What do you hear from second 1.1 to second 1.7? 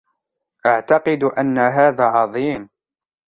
أن